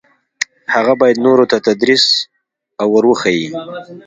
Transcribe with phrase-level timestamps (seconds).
[0.73, 2.05] هغه باید نورو ته تدریس
[2.81, 3.47] او ور وښيي.